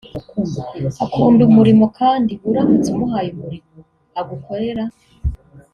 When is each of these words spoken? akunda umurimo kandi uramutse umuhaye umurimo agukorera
akunda 1.05 1.41
umurimo 1.49 1.85
kandi 1.99 2.33
uramutse 2.49 2.87
umuhaye 2.91 3.29
umurimo 3.33 3.77
agukorera 4.19 4.83